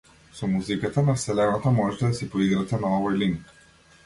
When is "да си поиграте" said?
2.07-2.81